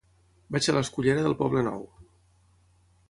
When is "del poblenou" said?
1.27-1.85